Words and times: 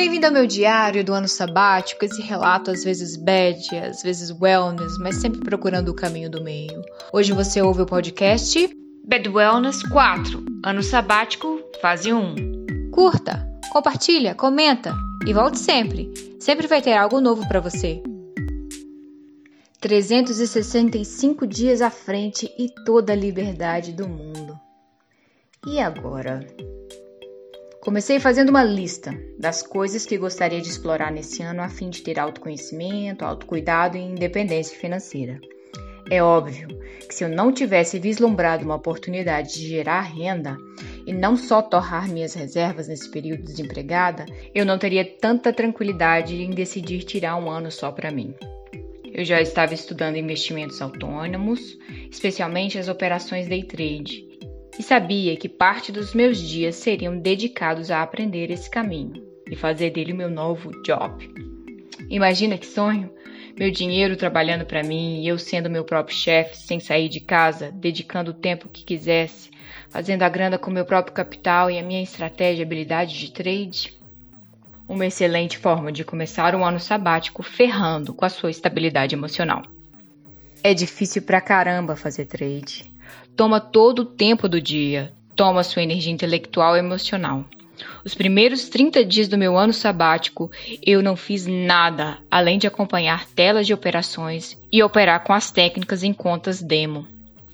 Bem-vindo 0.00 0.28
ao 0.28 0.32
meu 0.32 0.46
diário 0.46 1.04
do 1.04 1.12
ano 1.12 1.28
sabático, 1.28 2.06
esse 2.06 2.22
relato 2.22 2.70
às 2.70 2.82
vezes 2.82 3.16
bad, 3.16 3.76
às 3.76 4.02
vezes 4.02 4.34
wellness, 4.40 4.96
mas 4.96 5.16
sempre 5.16 5.40
procurando 5.40 5.90
o 5.90 5.94
caminho 5.94 6.30
do 6.30 6.42
meio. 6.42 6.82
Hoje 7.12 7.34
você 7.34 7.60
ouve 7.60 7.82
o 7.82 7.86
podcast 7.86 8.66
Bad 9.06 9.28
Wellness 9.28 9.82
4, 9.82 10.42
ano 10.64 10.82
sabático, 10.82 11.60
fase 11.82 12.14
1. 12.14 12.90
Curta, 12.90 13.46
compartilha, 13.70 14.34
comenta 14.34 14.94
e 15.26 15.34
volte 15.34 15.58
sempre. 15.58 16.10
Sempre 16.40 16.66
vai 16.66 16.80
ter 16.80 16.94
algo 16.94 17.20
novo 17.20 17.46
para 17.46 17.60
você. 17.60 18.02
365 19.82 21.46
dias 21.46 21.82
à 21.82 21.90
frente 21.90 22.50
e 22.58 22.70
toda 22.86 23.12
a 23.12 23.16
liberdade 23.16 23.92
do 23.92 24.08
mundo. 24.08 24.58
E 25.66 25.78
agora? 25.78 26.40
Comecei 27.80 28.20
fazendo 28.20 28.50
uma 28.50 28.62
lista 28.62 29.18
das 29.38 29.62
coisas 29.62 30.04
que 30.04 30.18
gostaria 30.18 30.60
de 30.60 30.68
explorar 30.68 31.10
nesse 31.10 31.42
ano 31.42 31.62
a 31.62 31.68
fim 31.68 31.88
de 31.88 32.02
ter 32.02 32.18
autoconhecimento, 32.18 33.24
autocuidado 33.24 33.96
e 33.96 34.02
independência 34.02 34.76
financeira. 34.76 35.40
É 36.10 36.22
óbvio 36.22 36.68
que 37.08 37.14
se 37.14 37.24
eu 37.24 37.28
não 37.30 37.50
tivesse 37.50 37.98
vislumbrado 37.98 38.66
uma 38.66 38.74
oportunidade 38.74 39.54
de 39.54 39.66
gerar 39.66 40.02
renda 40.02 40.58
e 41.06 41.12
não 41.14 41.36
só 41.36 41.62
torrar 41.62 42.06
minhas 42.06 42.34
reservas 42.34 42.86
nesse 42.86 43.10
período 43.10 43.44
desempregada, 43.44 44.26
eu 44.54 44.66
não 44.66 44.78
teria 44.78 45.04
tanta 45.04 45.50
tranquilidade 45.50 46.34
em 46.34 46.50
decidir 46.50 47.04
tirar 47.04 47.36
um 47.36 47.48
ano 47.48 47.70
só 47.70 47.90
para 47.90 48.10
mim. 48.10 48.34
Eu 49.04 49.24
já 49.24 49.40
estava 49.40 49.72
estudando 49.72 50.16
investimentos 50.16 50.82
autônomos, 50.82 51.78
especialmente 52.10 52.78
as 52.78 52.88
operações 52.88 53.48
day 53.48 53.64
trade, 53.64 54.29
e 54.80 54.82
sabia 54.82 55.36
que 55.36 55.46
parte 55.46 55.92
dos 55.92 56.14
meus 56.14 56.38
dias 56.38 56.74
seriam 56.74 57.18
dedicados 57.18 57.90
a 57.90 58.00
aprender 58.00 58.50
esse 58.50 58.70
caminho 58.70 59.22
e 59.46 59.54
fazer 59.54 59.90
dele 59.90 60.14
o 60.14 60.16
meu 60.16 60.30
novo 60.30 60.70
job. 60.82 61.30
Imagina 62.08 62.56
que 62.56 62.64
sonho! 62.64 63.12
Meu 63.58 63.70
dinheiro 63.70 64.16
trabalhando 64.16 64.64
para 64.64 64.82
mim 64.82 65.20
e 65.20 65.28
eu 65.28 65.38
sendo 65.38 65.68
meu 65.68 65.84
próprio 65.84 66.16
chefe, 66.16 66.56
sem 66.56 66.80
sair 66.80 67.10
de 67.10 67.20
casa, 67.20 67.70
dedicando 67.70 68.30
o 68.30 68.34
tempo 68.34 68.70
que 68.70 68.82
quisesse, 68.82 69.50
fazendo 69.90 70.22
a 70.22 70.30
grana 70.30 70.56
com 70.56 70.70
meu 70.70 70.86
próprio 70.86 71.14
capital 71.14 71.70
e 71.70 71.78
a 71.78 71.82
minha 71.82 72.02
estratégia 72.02 72.62
e 72.62 72.64
habilidade 72.64 73.18
de 73.18 73.30
trade. 73.32 73.94
Uma 74.88 75.04
excelente 75.04 75.58
forma 75.58 75.92
de 75.92 76.04
começar 76.04 76.54
um 76.54 76.64
ano 76.64 76.80
sabático 76.80 77.42
ferrando 77.42 78.14
com 78.14 78.24
a 78.24 78.30
sua 78.30 78.50
estabilidade 78.50 79.14
emocional. 79.14 79.60
É 80.64 80.72
difícil 80.72 81.20
pra 81.20 81.38
caramba 81.38 81.96
fazer 81.96 82.24
trade 82.24 82.90
toma 83.36 83.60
todo 83.60 84.00
o 84.00 84.04
tempo 84.04 84.48
do 84.48 84.60
dia, 84.60 85.12
toma 85.34 85.64
sua 85.64 85.82
energia 85.82 86.12
intelectual 86.12 86.76
e 86.76 86.80
emocional. 86.80 87.44
Os 88.04 88.14
primeiros 88.14 88.68
30 88.68 89.04
dias 89.04 89.28
do 89.28 89.38
meu 89.38 89.56
ano 89.56 89.72
sabático, 89.72 90.50
eu 90.84 91.02
não 91.02 91.16
fiz 91.16 91.46
nada 91.46 92.18
além 92.30 92.58
de 92.58 92.66
acompanhar 92.66 93.26
telas 93.26 93.66
de 93.66 93.74
operações 93.74 94.60
e 94.70 94.82
operar 94.82 95.24
com 95.24 95.32
as 95.32 95.50
técnicas 95.50 96.02
em 96.02 96.12
contas 96.12 96.62
demo. 96.62 97.06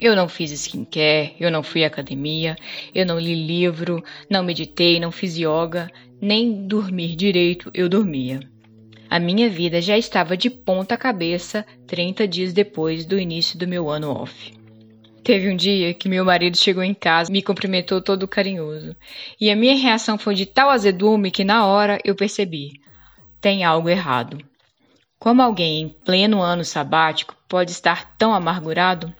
Eu 0.00 0.16
não 0.16 0.28
fiz 0.28 0.50
skincare, 0.50 1.34
eu 1.38 1.50
não 1.50 1.62
fui 1.62 1.84
à 1.84 1.86
academia, 1.86 2.56
eu 2.94 3.04
não 3.04 3.18
li 3.18 3.34
livro, 3.34 4.02
não 4.30 4.42
meditei, 4.42 4.98
não 4.98 5.12
fiz 5.12 5.36
yoga, 5.36 5.90
nem 6.20 6.66
dormir 6.66 7.14
direito 7.16 7.70
eu 7.74 7.88
dormia. 7.88 8.40
A 9.10 9.18
minha 9.18 9.50
vida 9.50 9.82
já 9.82 9.98
estava 9.98 10.36
de 10.36 10.48
ponta 10.48 10.96
cabeça 10.96 11.66
30 11.86 12.28
dias 12.28 12.52
depois 12.52 13.04
do 13.04 13.18
início 13.18 13.58
do 13.58 13.66
meu 13.66 13.90
ano 13.90 14.10
off. 14.10 14.52
Teve 15.22 15.50
um 15.50 15.56
dia 15.56 15.92
que 15.92 16.08
meu 16.08 16.24
marido 16.24 16.56
chegou 16.56 16.82
em 16.82 16.94
casa, 16.94 17.30
me 17.30 17.42
cumprimentou 17.42 18.00
todo 18.00 18.26
carinhoso. 18.26 18.96
E 19.38 19.50
a 19.50 19.56
minha 19.56 19.76
reação 19.76 20.16
foi 20.16 20.34
de 20.34 20.46
tal 20.46 20.70
azedume 20.70 21.30
que 21.30 21.44
na 21.44 21.66
hora 21.66 21.98
eu 22.04 22.14
percebi: 22.14 22.70
tem 23.40 23.62
algo 23.62 23.88
errado. 23.88 24.38
Como 25.18 25.42
alguém 25.42 25.82
em 25.82 25.88
pleno 25.88 26.40
ano 26.40 26.64
sabático 26.64 27.36
pode 27.46 27.70
estar 27.70 28.16
tão 28.16 28.32
amargurado? 28.32 29.14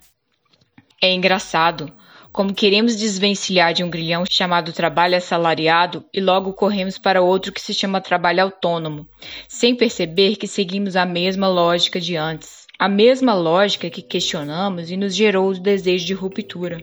É 1.02 1.13
engraçado 1.13 1.92
como 2.33 2.55
queremos 2.55 2.97
desvencilhar 2.97 3.74
de 3.74 3.83
um 3.83 3.91
grilhão 3.91 4.24
chamado 4.29 4.73
trabalho 4.73 5.17
assalariado 5.17 6.05
e 6.14 6.20
logo 6.20 6.53
corremos 6.55 6.97
para 6.97 7.20
outro 7.20 7.53
que 7.53 7.61
se 7.61 7.74
chama 7.74 8.01
trabalho 8.01 8.42
autônomo, 8.45 9.07
sem 9.48 9.74
perceber 9.74 10.36
que 10.36 10.47
seguimos 10.47 10.95
a 10.97 11.05
mesma 11.05 11.48
lógica 11.48 12.01
de 12.01 12.17
antes 12.17 12.60
a 12.80 12.89
mesma 12.89 13.35
lógica 13.35 13.91
que 13.91 14.01
questionamos 14.01 14.91
e 14.91 14.96
nos 14.96 15.14
gerou 15.14 15.51
o 15.51 15.61
desejo 15.61 16.07
de 16.07 16.14
ruptura. 16.14 16.83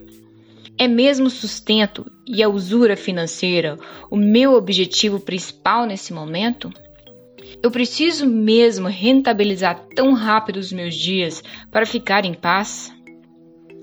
É 0.77 0.87
mesmo 0.87 1.27
sustento 1.27 2.05
e 2.23 2.43
a 2.43 2.47
usura 2.47 2.95
financeira 2.95 3.79
o 4.11 4.15
meu 4.15 4.53
objetivo 4.53 5.19
principal 5.19 5.87
nesse 5.87 6.13
momento? 6.13 6.71
Eu 7.63 7.71
preciso 7.71 8.27
mesmo 8.27 8.87
rentabilizar 8.87 9.87
tão 9.95 10.13
rápido 10.13 10.57
os 10.57 10.71
meus 10.71 10.93
dias 10.93 11.43
para 11.71 11.83
ficar 11.83 12.25
em 12.25 12.33
paz? 12.35 12.93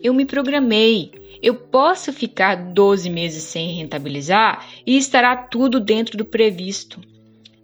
Eu 0.00 0.14
me 0.14 0.24
programei. 0.24 1.10
Eu 1.42 1.56
posso 1.56 2.12
ficar 2.12 2.72
12 2.72 3.10
meses 3.10 3.42
sem 3.42 3.74
rentabilizar 3.74 4.64
e 4.86 4.96
estará 4.96 5.36
tudo 5.36 5.80
dentro 5.80 6.16
do 6.16 6.24
previsto. 6.24 7.00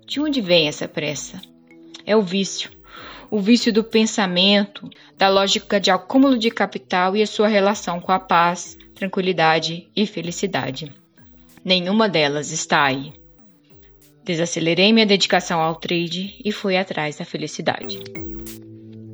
De 0.08 0.20
onde 0.20 0.40
vem 0.40 0.66
essa 0.66 0.88
pressa? 0.88 1.40
É 2.04 2.16
o 2.16 2.22
vício 2.22 2.79
o 3.30 3.40
vício 3.40 3.72
do 3.72 3.84
pensamento, 3.84 4.90
da 5.16 5.28
lógica 5.28 5.78
de 5.78 5.90
acúmulo 5.90 6.36
de 6.36 6.50
capital 6.50 7.16
e 7.16 7.22
a 7.22 7.26
sua 7.26 7.46
relação 7.46 8.00
com 8.00 8.10
a 8.10 8.18
paz, 8.18 8.76
tranquilidade 8.94 9.88
e 9.94 10.04
felicidade. 10.04 10.92
Nenhuma 11.64 12.08
delas 12.08 12.50
está 12.50 12.82
aí. 12.82 13.12
Desacelerei 14.24 14.92
minha 14.92 15.06
dedicação 15.06 15.60
ao 15.60 15.76
trade 15.76 16.40
e 16.44 16.50
fui 16.50 16.76
atrás 16.76 17.16
da 17.16 17.24
felicidade. 17.24 18.00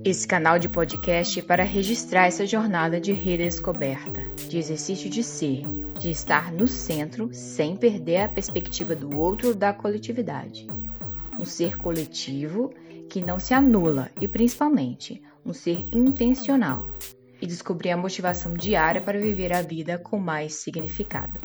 Esse 0.04 0.26
canal 0.26 0.58
de 0.58 0.68
podcast 0.68 1.40
é 1.40 1.42
para 1.42 1.64
registrar 1.64 2.26
essa 2.26 2.46
jornada 2.46 3.00
de 3.00 3.12
redescoberta, 3.12 4.24
de 4.48 4.56
exercício 4.56 5.10
de 5.10 5.22
ser, 5.22 5.64
de 5.98 6.10
estar 6.10 6.52
no 6.52 6.68
centro 6.68 7.28
sem 7.32 7.76
perder 7.76 8.18
a 8.18 8.28
perspectiva 8.28 8.94
do 8.94 9.18
outro 9.18 9.52
da 9.54 9.72
coletividade. 9.72 10.66
Um 11.38 11.44
ser 11.44 11.76
coletivo 11.76 12.72
que 13.08 13.20
não 13.20 13.38
se 13.38 13.54
anula 13.54 14.10
e, 14.20 14.28
principalmente, 14.28 15.22
um 15.44 15.52
ser 15.52 15.86
intencional 15.94 16.86
e 17.40 17.46
descobrir 17.46 17.90
a 17.90 17.96
motivação 17.96 18.54
diária 18.54 19.00
para 19.00 19.20
viver 19.20 19.52
a 19.52 19.62
vida 19.62 19.98
com 19.98 20.18
mais 20.18 20.54
significado. 20.54 21.38